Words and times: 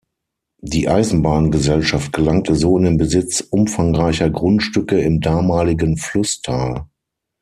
Die 0.63 0.89
Eisenbahngesellschaft 0.89 2.11
gelangte 2.11 2.55
so 2.55 2.75
in 2.79 2.85
den 2.85 2.97
Besitz 2.97 3.41
umfangreicher 3.41 4.31
Grundstücke 4.31 4.99
im 4.99 5.19
damaligen 5.21 5.95
Flusstal. 5.95 6.87